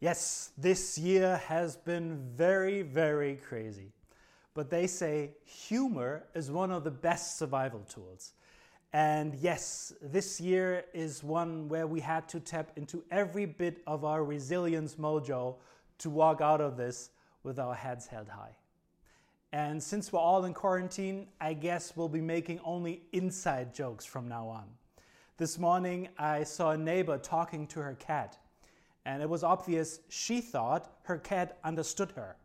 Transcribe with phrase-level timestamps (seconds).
[0.00, 3.92] Yes, this year has been very, very crazy.
[4.54, 8.32] But they say humor is one of the best survival tools.
[8.94, 14.04] And yes, this year is one where we had to tap into every bit of
[14.04, 15.56] our resilience mojo
[15.98, 17.10] to walk out of this
[17.42, 18.56] with our heads held high.
[19.52, 24.28] And since we're all in quarantine, I guess we'll be making only inside jokes from
[24.28, 24.64] now on.
[25.36, 28.38] This morning, I saw a neighbor talking to her cat
[29.10, 32.36] and it was obvious she thought her cat understood her.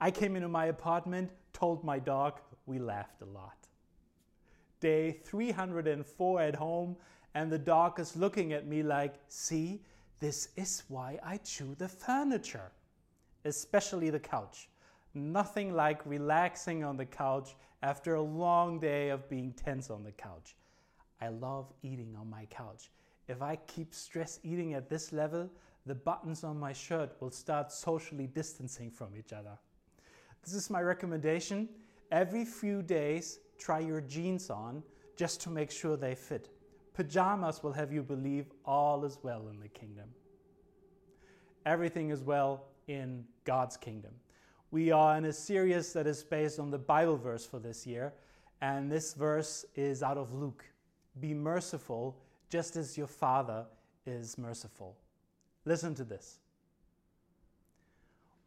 [0.00, 3.66] I came into my apartment, told my dog, we laughed a lot.
[4.78, 6.96] Day 304 at home,
[7.34, 9.82] and the dog is looking at me like, see,
[10.20, 12.70] this is why I chew the furniture,
[13.44, 14.68] especially the couch.
[15.14, 20.12] Nothing like relaxing on the couch after a long day of being tense on the
[20.12, 20.54] couch.
[21.20, 22.92] I love eating on my couch.
[23.26, 25.50] If I keep stress eating at this level,
[25.86, 29.58] the buttons on my shirt will start socially distancing from each other.
[30.42, 31.68] This is my recommendation.
[32.10, 34.82] Every few days, try your jeans on
[35.16, 36.48] just to make sure they fit.
[36.94, 40.08] Pajamas will have you believe all is well in the kingdom.
[41.66, 44.12] Everything is well in God's kingdom.
[44.70, 48.12] We are in a series that is based on the Bible verse for this year,
[48.60, 50.64] and this verse is out of Luke.
[51.20, 52.16] Be merciful
[52.48, 53.66] just as your Father
[54.06, 54.96] is merciful.
[55.64, 56.38] Listen to this.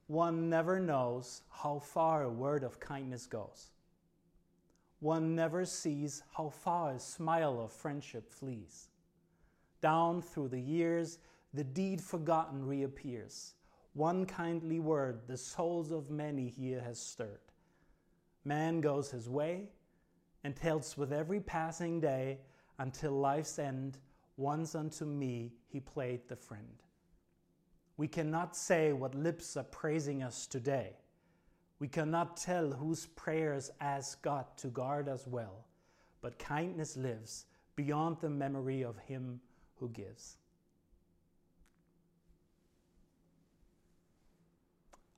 [0.07, 3.71] One never knows how far a word of kindness goes.
[4.99, 8.89] One never sees how far a smile of friendship flees.
[9.81, 11.19] Down through the years,
[11.53, 13.55] the deed forgotten reappears.
[13.93, 17.41] One kindly word the souls of many here has stirred.
[18.45, 19.69] Man goes his way
[20.43, 22.39] and tells with every passing day
[22.79, 23.97] until life's end,
[24.37, 26.83] once unto me he played the friend.
[27.97, 30.93] We cannot say what lips are praising us today.
[31.79, 35.65] We cannot tell whose prayers ask God to guard us well,
[36.21, 37.45] but kindness lives
[37.75, 39.39] beyond the memory of him
[39.75, 40.37] who gives.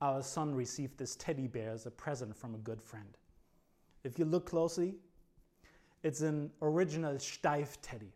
[0.00, 3.18] Our son received this teddy bear as a present from a good friend.
[4.04, 4.94] If you look closely,
[6.02, 8.14] it's an original Steiff teddy.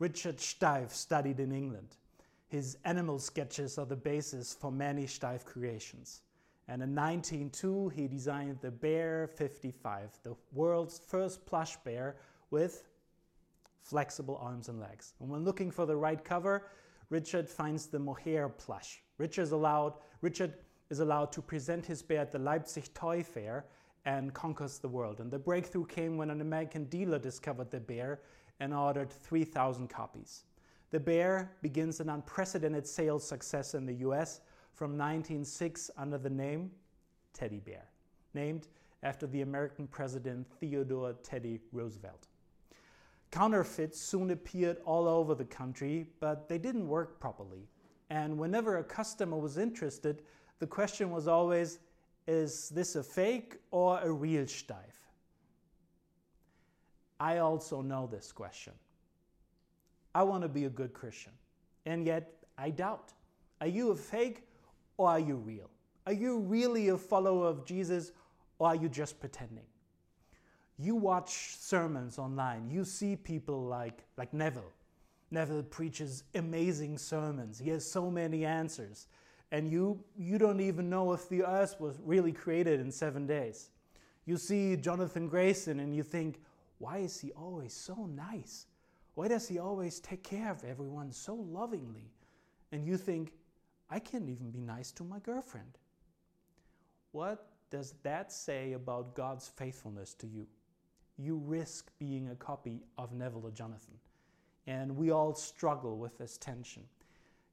[0.00, 1.96] Richard Steiff studied in England.
[2.48, 6.22] His animal sketches are the basis for many Steiff creations.
[6.68, 12.16] And in 1902, he designed the Bear 55, the world's first plush bear
[12.50, 12.84] with
[13.82, 15.14] flexible arms and legs.
[15.20, 16.68] And when looking for the right cover,
[17.08, 19.02] Richard finds the mohair plush.
[19.18, 20.54] Richard is allowed, Richard
[20.90, 23.66] is allowed to present his bear at the Leipzig Toy Fair
[24.04, 25.20] and conquers the world.
[25.20, 28.20] And the breakthrough came when an American dealer discovered the bear
[28.58, 30.44] and ordered 3,000 copies.
[30.90, 34.40] The Bear begins an unprecedented sales success in the US
[34.72, 36.70] from 1906 under the name
[37.32, 37.84] Teddy Bear,
[38.34, 38.68] named
[39.02, 42.28] after the American President Theodore Teddy Roosevelt.
[43.30, 47.68] Counterfeits soon appeared all over the country, but they didn't work properly.
[48.10, 50.22] And whenever a customer was interested,
[50.60, 51.80] the question was always
[52.26, 55.06] is this a fake or a real Steiff?
[57.20, 58.72] I also know this question.
[60.16, 61.32] I want to be a good Christian.
[61.84, 63.12] And yet, I doubt.
[63.60, 64.44] Are you a fake
[64.96, 65.68] or are you real?
[66.06, 68.12] Are you really a follower of Jesus
[68.58, 69.66] or are you just pretending?
[70.78, 74.72] You watch sermons online, you see people like, like Neville.
[75.30, 79.08] Neville preaches amazing sermons, he has so many answers.
[79.52, 83.68] And you, you don't even know if the earth was really created in seven days.
[84.24, 86.40] You see Jonathan Grayson and you think,
[86.78, 88.64] why is he always so nice?
[89.16, 92.12] Why does he always take care of everyone so lovingly?
[92.70, 93.32] And you think,
[93.88, 95.78] I can't even be nice to my girlfriend.
[97.12, 100.46] What does that say about God's faithfulness to you?
[101.16, 103.94] You risk being a copy of Neville or Jonathan.
[104.66, 106.82] And we all struggle with this tension.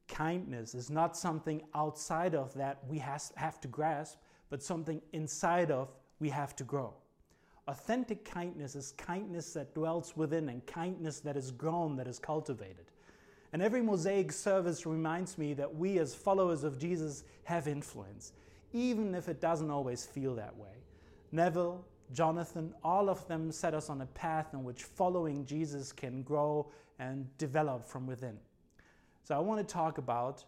[0.09, 4.17] Kindness is not something outside of that we have to grasp,
[4.49, 6.93] but something inside of we have to grow.
[7.67, 12.85] Authentic kindness is kindness that dwells within and kindness that is grown, that is cultivated.
[13.53, 18.33] And every mosaic service reminds me that we, as followers of Jesus, have influence,
[18.73, 20.83] even if it doesn't always feel that way.
[21.31, 26.21] Neville, Jonathan, all of them set us on a path in which following Jesus can
[26.23, 26.69] grow
[26.99, 28.37] and develop from within.
[29.23, 30.43] So I want to talk about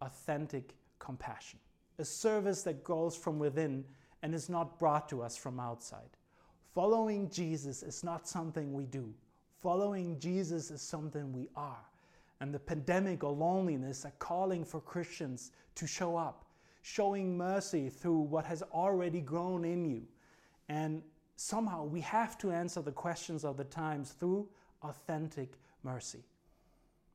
[0.00, 1.58] authentic compassion,
[1.98, 3.84] a service that grows from within
[4.22, 6.16] and is not brought to us from outside.
[6.74, 9.12] Following Jesus is not something we do.
[9.60, 11.84] Following Jesus is something we are.
[12.42, 16.44] and the pandemic or loneliness are calling for Christians to show up,
[16.82, 20.02] showing mercy through what has already grown in you.
[20.68, 21.02] And
[21.36, 24.48] somehow we have to answer the questions of the times through
[24.82, 25.52] authentic
[25.84, 26.24] mercy.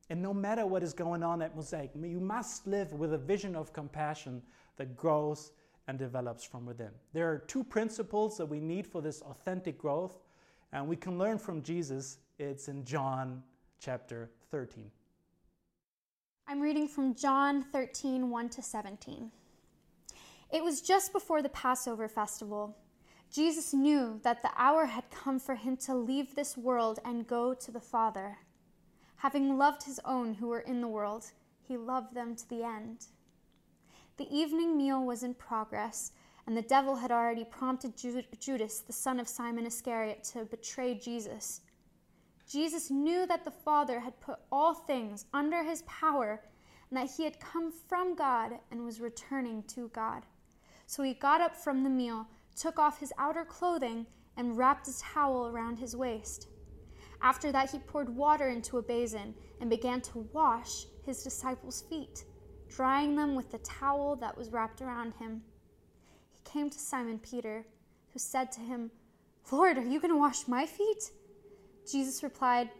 [0.08, 3.54] And no matter what is going on at Mosaic, you must live with a vision
[3.54, 4.40] of compassion
[4.78, 5.52] that grows
[5.88, 6.90] and develops from within.
[7.14, 10.20] There are two principles that we need for this authentic growth,
[10.72, 12.18] and we can learn from Jesus.
[12.38, 13.42] It's in John
[13.80, 14.90] chapter 13.
[16.46, 19.32] I'm reading from John 13, 1 to 17.
[20.50, 22.76] It was just before the Passover festival.
[23.32, 27.52] Jesus knew that the hour had come for him to leave this world and go
[27.54, 28.38] to the Father.
[29.16, 31.26] Having loved his own who were in the world,
[31.60, 33.06] he loved them to the end.
[34.18, 36.10] The evening meal was in progress,
[36.46, 41.60] and the devil had already prompted Judas, the son of Simon Iscariot, to betray Jesus.
[42.50, 46.40] Jesus knew that the Father had put all things under his power
[46.90, 50.24] and that he had come from God and was returning to God.
[50.86, 52.26] So he got up from the meal,
[52.56, 54.06] took off his outer clothing,
[54.36, 56.48] and wrapped a towel around his waist.
[57.20, 62.24] After that, he poured water into a basin and began to wash his disciples' feet,
[62.74, 65.42] drying them with the towel that was wrapped around him.
[66.30, 67.64] He came to Simon Peter,
[68.12, 68.90] who said to him,
[69.50, 71.10] Lord, are you going to wash my feet?
[71.90, 72.70] Jesus replied,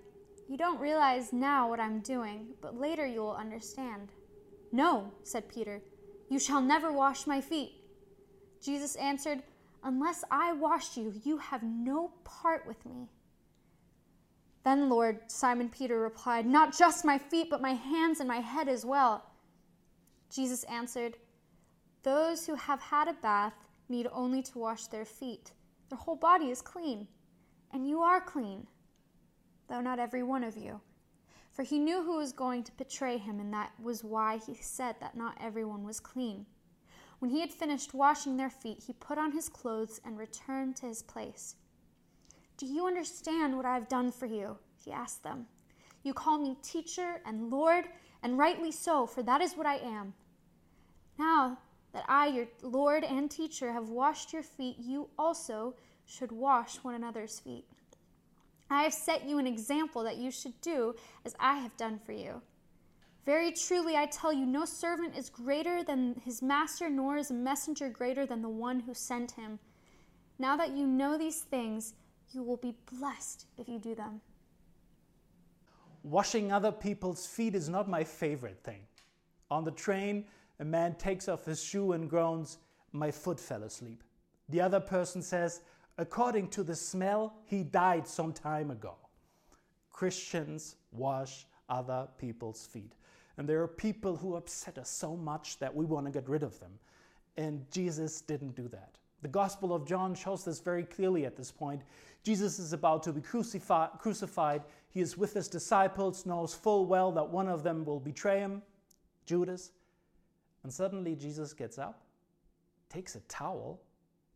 [0.49, 4.09] You don't realize now what I'm doing, but later you will understand.
[4.71, 5.81] No, said Peter,
[6.29, 7.73] you shall never wash my feet.
[8.63, 9.43] Jesus answered,
[9.83, 13.09] Unless I wash you, you have no part with me.
[14.65, 18.69] Then, Lord, Simon Peter replied, Not just my feet, but my hands and my head
[18.69, 19.25] as well.
[20.31, 21.17] Jesus answered,
[22.03, 23.55] Those who have had a bath
[23.89, 25.53] need only to wash their feet.
[25.89, 27.09] Their whole body is clean,
[27.73, 28.67] and you are clean
[29.69, 30.81] though not every one of you.
[31.53, 34.97] For he knew who was going to betray him, and that was why he said
[35.01, 36.47] that not everyone was clean.
[37.19, 40.87] When he had finished washing their feet, he put on his clothes and returned to
[40.87, 41.57] his place.
[42.57, 44.57] Do you understand what I have done for you?
[44.85, 45.47] He asked them.
[46.05, 47.87] You call me teacher and Lord,
[48.23, 50.15] and rightly so, for that is what I am.
[51.19, 51.59] Now
[51.93, 55.75] that I, your Lord and teacher, have washed your feet, you also
[56.05, 57.65] should wash one another's feet.
[58.71, 60.95] I have set you an example that you should do
[61.25, 62.43] as I have done for you.
[63.25, 67.35] Very truly, I tell you, no servant is greater than his master, nor is a
[67.35, 69.59] messenger greater than the one who sent him.
[70.39, 71.95] Now that you know these things,
[72.31, 74.21] you will be blessed if you do them.
[76.09, 78.81] Washing other people's feet is not my favorite thing.
[79.51, 80.25] On the train,
[80.59, 82.57] a man takes off his shoe and groans,
[82.93, 84.03] My foot fell asleep.
[84.49, 85.61] The other person says,
[85.99, 88.95] According to the smell, he died some time ago.
[89.93, 92.95] Christians wash other people's feet.
[93.37, 96.43] And there are people who upset us so much that we want to get rid
[96.43, 96.73] of them.
[97.37, 98.97] And Jesus didn't do that.
[99.23, 101.83] The Gospel of John shows this very clearly at this point.
[102.23, 104.63] Jesus is about to be crucifi- crucified.
[104.89, 108.63] He is with his disciples, knows full well that one of them will betray him,
[109.27, 109.73] Judas.
[110.63, 112.03] And suddenly Jesus gets up,
[112.89, 113.81] takes a towel,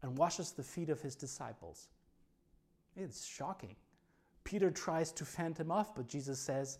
[0.02, 1.88] and washes the feet of his disciples.
[2.96, 3.76] It's shocking.
[4.44, 6.79] Peter tries to fend him off, but Jesus says,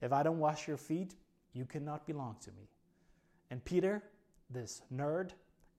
[0.00, 1.14] If I don't wash your feet,
[1.52, 2.68] you cannot belong to me.
[3.50, 4.02] And Peter,
[4.50, 5.30] this nerd,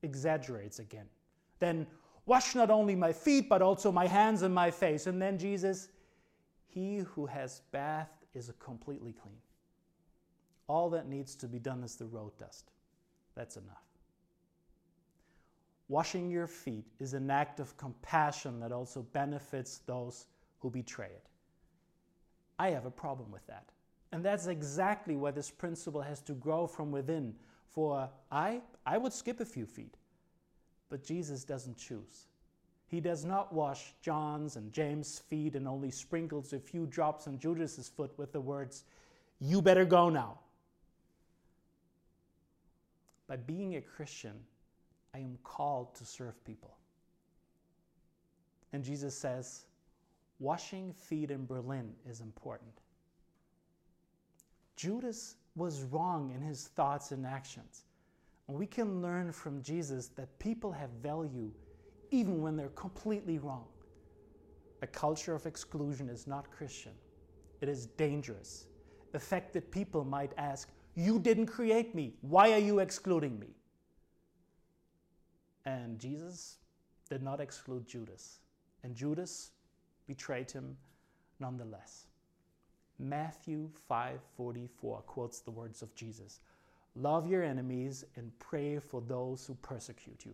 [0.03, 1.07] exaggerates again.
[1.59, 1.87] Then
[2.25, 5.07] wash not only my feet, but also my hands and my face.
[5.07, 5.89] And then Jesus,
[6.67, 9.37] he who has bathed is completely clean.
[10.67, 12.71] All that needs to be done is the road dust.
[13.35, 13.83] That's enough.
[15.87, 20.25] Washing your feet is an act of compassion that also benefits those
[20.59, 21.27] who betray it.
[22.57, 23.69] I have a problem with that.
[24.11, 27.35] And that's exactly why this principle has to grow from within.
[27.69, 29.95] For I, I would skip a few feet.
[30.89, 32.27] But Jesus doesn't choose.
[32.87, 37.39] He does not wash John's and James' feet and only sprinkles a few drops on
[37.39, 38.83] Judas's foot with the words,
[39.39, 40.39] You better go now.
[43.27, 44.35] By being a Christian,
[45.13, 46.77] I am called to serve people.
[48.71, 49.65] And Jesus says,
[50.39, 52.81] washing feet in Berlin is important.
[54.75, 57.85] Judas was wrong in his thoughts and actions.
[58.47, 61.51] We can learn from Jesus that people have value
[62.11, 63.65] even when they're completely wrong.
[64.81, 66.93] A culture of exclusion is not Christian,
[67.61, 68.65] it is dangerous.
[69.11, 72.13] The fact that people might ask, You didn't create me.
[72.21, 73.55] Why are you excluding me?
[75.65, 76.57] And Jesus
[77.09, 78.39] did not exclude Judas.
[78.83, 79.51] And Judas
[80.05, 80.77] betrayed him
[81.39, 82.07] nonetheless.
[82.99, 86.39] Matthew 5:44 quotes the words of Jesus.
[86.95, 90.33] Love your enemies and pray for those who persecute you.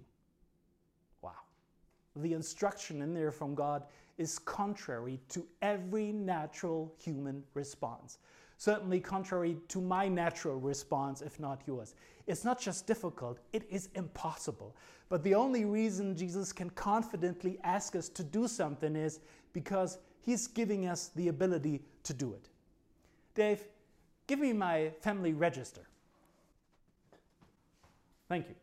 [1.21, 1.31] Wow.
[2.15, 3.83] The instruction in there from God
[4.17, 8.19] is contrary to every natural human response.
[8.57, 11.95] Certainly contrary to my natural response, if not yours.
[12.27, 14.75] It's not just difficult, it is impossible.
[15.09, 19.19] But the only reason Jesus can confidently ask us to do something is
[19.51, 22.49] because he's giving us the ability to do it.
[23.33, 23.63] Dave,
[24.27, 25.87] give me my family register.
[28.31, 28.55] Thank you.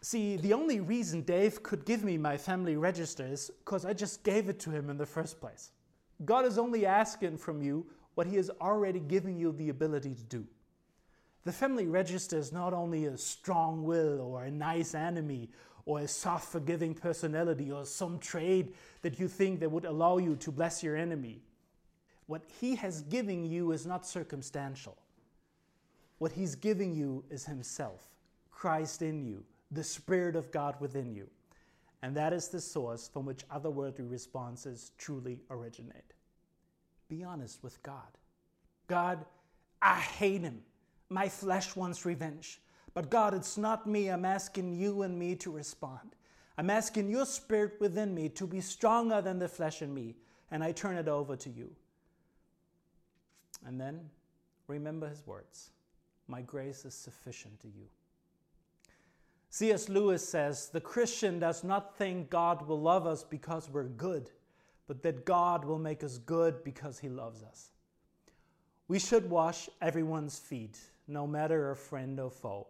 [0.00, 4.24] See, the only reason Dave could give me my family register is because I just
[4.24, 5.70] gave it to him in the first place.
[6.24, 10.22] God is only asking from you what he has already given you the ability to
[10.22, 10.46] do.
[11.44, 15.50] The family register is not only a strong will or a nice enemy
[15.84, 20.34] or a soft, forgiving personality or some trade that you think that would allow you
[20.36, 21.42] to bless your enemy.
[22.26, 24.96] What he has given you is not circumstantial.
[26.20, 28.02] What he's giving you is himself,
[28.50, 31.26] Christ in you, the Spirit of God within you.
[32.02, 36.12] And that is the source from which otherworldly responses truly originate.
[37.08, 38.18] Be honest with God.
[38.86, 39.24] God,
[39.80, 40.60] I hate him.
[41.08, 42.60] My flesh wants revenge.
[42.92, 44.08] But God, it's not me.
[44.08, 46.16] I'm asking you and me to respond.
[46.58, 50.16] I'm asking your spirit within me to be stronger than the flesh in me.
[50.50, 51.70] And I turn it over to you.
[53.66, 54.10] And then
[54.66, 55.70] remember his words
[56.30, 57.88] My grace is sufficient to you.
[59.48, 59.88] C.S.
[59.88, 64.30] Lewis says the Christian does not think God will love us because we're good,
[64.86, 67.70] but that God will make us good because he loves us.
[68.86, 72.68] We should wash everyone's feet, no matter a friend or foe.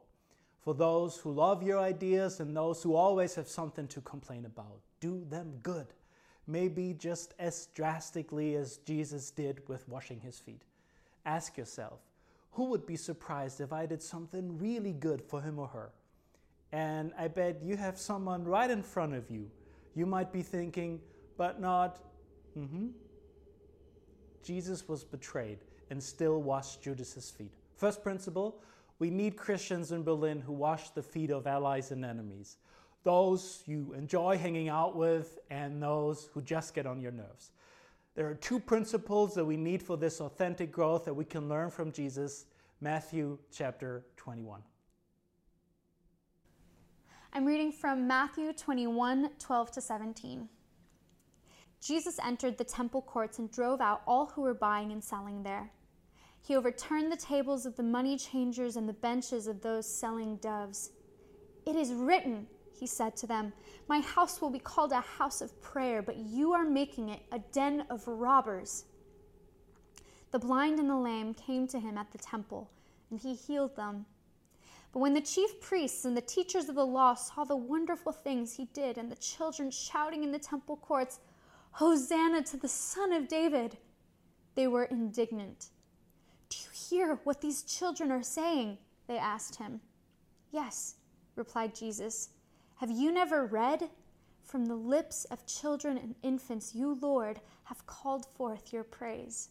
[0.61, 4.81] For those who love your ideas and those who always have something to complain about,
[5.01, 5.89] do them good.
[6.47, 10.63] Maybe just as drastically as Jesus did with washing his feet.
[11.27, 12.01] Ask yourself,
[12.53, 15.91] who would be surprised if I did something really good for him or her?
[16.73, 19.51] And I bet you have someone right in front of you.
[19.95, 21.01] You might be thinking,
[21.37, 22.01] but not,
[22.57, 22.89] mm-hmm.
[24.43, 25.59] Jesus was betrayed
[25.91, 27.53] and still washed Judas's feet.
[27.77, 28.63] First principle
[29.01, 32.59] we need Christians in Berlin who wash the feet of allies and enemies,
[33.03, 37.51] those you enjoy hanging out with, and those who just get on your nerves.
[38.15, 41.71] There are two principles that we need for this authentic growth that we can learn
[41.71, 42.47] from Jesus.
[42.81, 44.63] Matthew chapter 21.
[47.33, 50.49] I'm reading from Matthew 21 12 to 17.
[51.81, 55.71] Jesus entered the temple courts and drove out all who were buying and selling there.
[56.43, 60.91] He overturned the tables of the money changers and the benches of those selling doves.
[61.67, 62.47] It is written,
[62.81, 63.53] he said to them,
[63.89, 67.39] My house will be called a house of prayer, but you are making it a
[67.39, 68.87] den of robbers.
[70.31, 72.71] The blind and the lame came to him at the temple,
[73.11, 74.07] and he healed them.
[74.93, 78.55] But when the chief priests and the teachers of the law saw the wonderful things
[78.55, 81.21] he did, and the children shouting in the temple courts,
[81.73, 83.77] Hosanna to the Son of David,
[84.55, 85.69] they were indignant.
[86.49, 88.79] Do you hear what these children are saying?
[89.07, 89.81] They asked him.
[90.51, 90.97] Yes,
[91.37, 92.31] replied Jesus.
[92.81, 93.91] Have you never read?
[94.43, 99.51] From the lips of children and infants, you, Lord, have called forth your praise.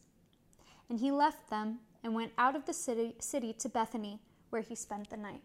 [0.90, 4.20] And he left them and went out of the city, city to Bethany
[4.50, 5.44] where he spent the night.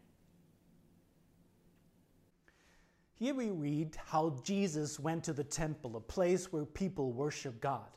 [3.13, 7.91] Here we read how Jesus went to the temple, a place where people worship God.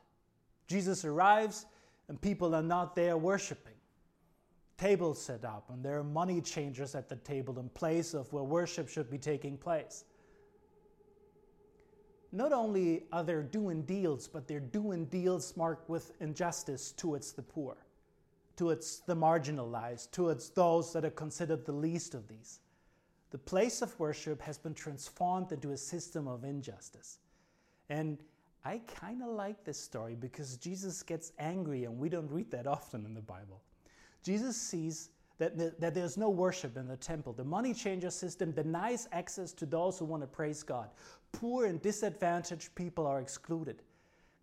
[0.68, 1.66] Jesus arrives
[2.10, 3.77] and people are not there worshiping.
[4.78, 8.44] Tables set up, and there are money changers at the table in place of where
[8.44, 10.06] worship should be taking place.
[12.32, 17.42] Not only are they doing deals, but they're doing deals marked with injustice towards the
[17.42, 17.78] poor
[18.58, 22.60] towards the marginalized, towards those that are considered the least of these.
[23.30, 27.20] The place of worship has been transformed into a system of injustice.
[27.90, 28.18] And
[28.66, 32.68] I kind of like this story because Jesus gets angry, and we don't read that
[32.78, 33.62] often in the Bible.
[34.24, 37.34] Jesus sees that, that there's no worship in the temple.
[37.34, 40.90] The money changer system denies access to those who want to praise God.
[41.32, 43.84] Poor and disadvantaged people are excluded.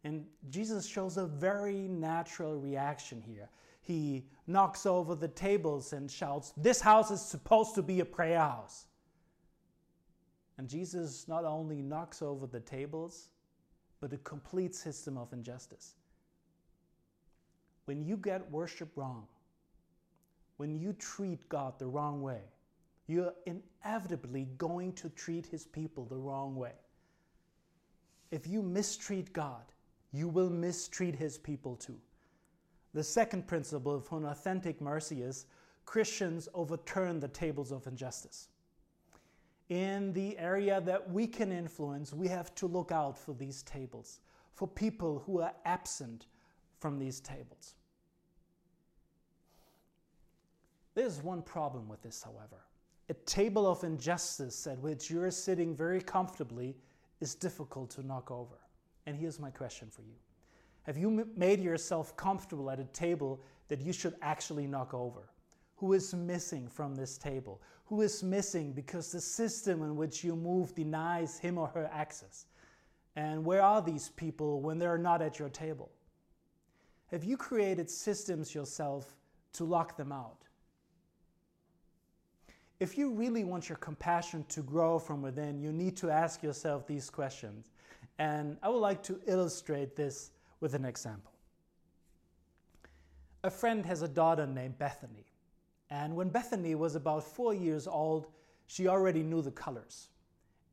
[0.04, 3.48] And Jesus shows a very natural reaction here
[3.84, 8.38] he knocks over the tables and shouts, This house is supposed to be a prayer
[8.38, 8.86] house.
[10.56, 13.28] And Jesus not only knocks over the tables,
[14.00, 15.96] but a complete system of injustice.
[17.84, 19.26] When you get worship wrong,
[20.56, 22.42] when you treat God the wrong way,
[23.06, 26.72] you're inevitably going to treat his people the wrong way.
[28.30, 29.64] If you mistreat God,
[30.12, 31.98] you will mistreat his people too.
[32.94, 35.46] The second principle of an authentic mercy is
[35.84, 38.48] Christians overturn the tables of injustice.
[39.68, 44.20] In the area that we can influence, we have to look out for these tables,
[44.52, 46.26] for people who are absent
[46.78, 47.74] from these tables.
[50.94, 52.62] There's one problem with this, however.
[53.10, 56.76] A table of injustice at which you're sitting very comfortably
[57.20, 58.56] is difficult to knock over.
[59.06, 60.14] And here's my question for you
[60.84, 65.28] Have you made yourself comfortable at a table that you should actually knock over?
[65.76, 67.60] Who is missing from this table?
[67.86, 72.46] Who is missing because the system in which you move denies him or her access?
[73.16, 75.90] And where are these people when they're not at your table?
[77.10, 79.14] Have you created systems yourself
[79.52, 80.43] to lock them out?
[82.80, 86.86] If you really want your compassion to grow from within, you need to ask yourself
[86.86, 87.70] these questions.
[88.18, 91.32] And I would like to illustrate this with an example.
[93.44, 95.26] A friend has a daughter named Bethany.
[95.90, 98.26] And when Bethany was about four years old,
[98.66, 100.08] she already knew the colors.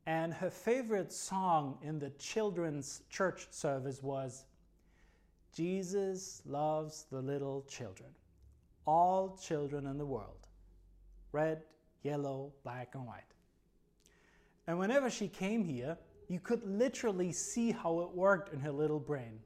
[0.06, 4.44] And her favorite song in the children's church service was
[5.54, 8.08] Jesus loves the little children,
[8.86, 10.48] all children in the world,
[11.30, 11.62] red,
[12.02, 13.22] yellow, black, and white.
[14.66, 15.96] And whenever she came here,
[16.28, 19.38] you could literally see how it worked in her little brain.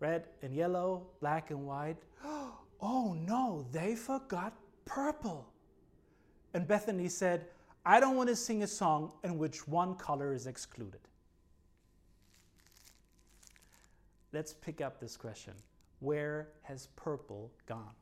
[0.00, 1.96] Red and yellow, black and white.
[2.78, 4.52] Oh no, they forgot
[4.84, 5.48] purple.
[6.52, 7.46] And Bethany said,
[7.86, 11.00] I don't want to sing a song in which one color is excluded.
[14.32, 15.54] Let's pick up this question
[16.00, 17.94] Where has purple gone?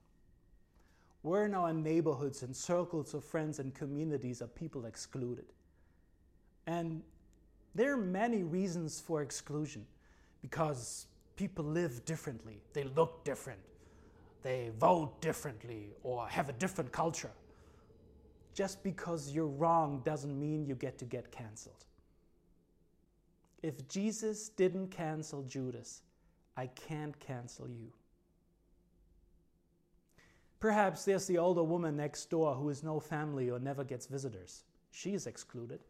[1.25, 5.47] Where in our neighborhoods and circles of friends and communities are people excluded?
[6.67, 7.03] And
[7.75, 9.87] there are many reasons for exclusion
[10.43, 13.59] because people live differently, they look different,
[14.43, 17.33] they vote differently, or have a different culture.
[18.53, 21.87] Just because you're wrong doesn't mean you get to get canceled.
[23.63, 26.03] If Jesus didn't cancel Judas,
[26.55, 27.91] I can't cancel you.
[30.61, 34.65] Perhaps there's the older woman next door who has no family or never gets visitors.
[34.91, 35.81] She's excluded.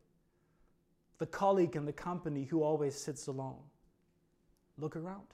[1.18, 3.62] The colleague in the company who always sits alone.
[4.79, 5.27] Look around.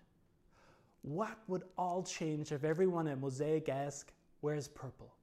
[1.03, 5.15] What would all change if everyone at Mosaic asked, Where's purple?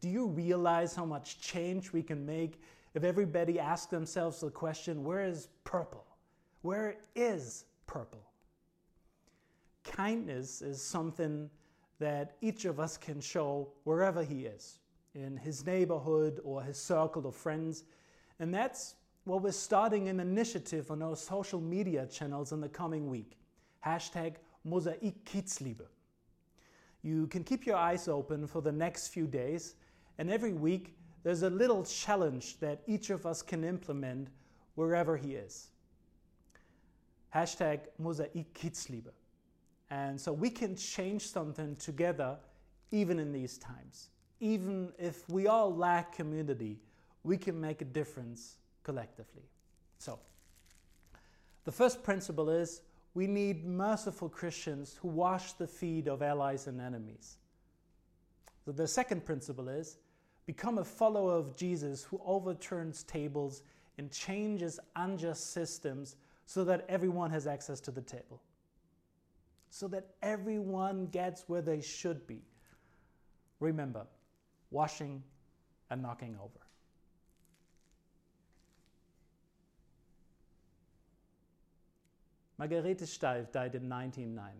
[0.00, 2.60] Do you realize how much change we can make
[2.94, 6.06] if everybody asked themselves the question, Where is purple?
[6.62, 8.22] Where is purple?
[9.84, 11.48] Kindness is something
[12.00, 14.78] that each of us can show wherever he is,
[15.14, 17.84] in his neighborhood or his circle of friends.
[18.40, 23.08] And that's what we're starting an initiative on our social media channels in the coming
[23.08, 23.38] week.
[23.84, 24.36] Hashtag
[24.66, 25.76] Mosaik.
[27.02, 29.74] You can keep your eyes open for the next few days,
[30.18, 34.28] and every week there's a little challenge that each of us can implement
[34.74, 35.68] wherever he is.
[37.34, 38.46] Hashtag Mosaik.
[39.90, 42.38] And so we can change something together
[42.92, 44.10] even in these times.
[44.40, 46.78] Even if we all lack community,
[47.24, 49.42] we can make a difference collectively.
[49.98, 50.18] So,
[51.64, 52.80] the first principle is
[53.14, 57.36] we need merciful Christians who wash the feet of allies and enemies.
[58.64, 59.98] So, the second principle is
[60.46, 63.62] become a follower of Jesus who overturns tables
[63.98, 68.40] and changes unjust systems so that everyone has access to the table
[69.70, 72.42] so that everyone gets where they should be.
[73.60, 74.06] Remember,
[74.70, 75.22] washing
[75.90, 76.60] and knocking over.
[82.58, 84.52] Margarete Steiff died in 1909,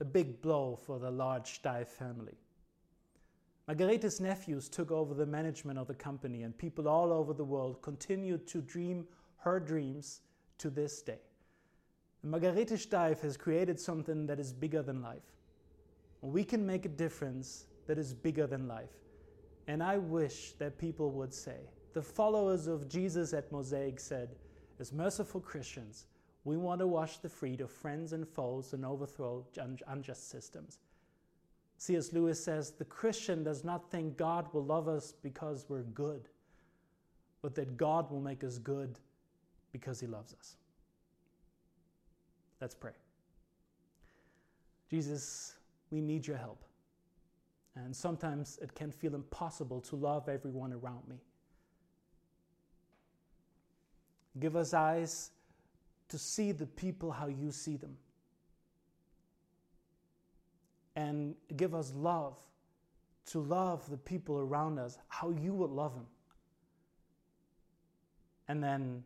[0.00, 2.36] a big blow for the large Steiff family.
[3.66, 7.80] Margarete's nephews took over the management of the company, and people all over the world
[7.80, 9.06] continued to dream
[9.38, 10.20] her dreams
[10.58, 11.20] to this day.
[12.22, 15.22] Margarete Steiff has created something that is bigger than life.
[16.20, 18.92] We can make a difference that is bigger than life.
[19.66, 21.56] And I wish that people would say,
[21.94, 24.36] the followers of Jesus at Mosaic said,
[24.78, 26.06] as merciful Christians,
[26.44, 29.44] we want to wash the feet of friends and foes and overthrow
[29.88, 30.78] unjust systems.
[31.78, 32.12] C.S.
[32.12, 36.28] Lewis says, the Christian does not think God will love us because we're good,
[37.40, 38.98] but that God will make us good
[39.72, 40.56] because he loves us.
[42.60, 42.92] Let's pray.
[44.90, 45.54] Jesus,
[45.90, 46.64] we need your help.
[47.76, 51.16] And sometimes it can feel impossible to love everyone around me.
[54.38, 55.30] Give us eyes
[56.08, 57.96] to see the people how you see them.
[60.96, 62.36] And give us love
[63.26, 66.06] to love the people around us how you would love them.
[68.48, 69.04] And then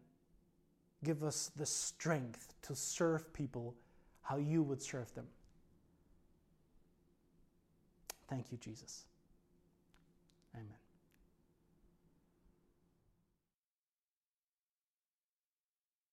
[1.05, 3.75] give us the strength to serve people
[4.23, 5.27] how you would serve them.
[8.29, 9.05] Thank you, Jesus.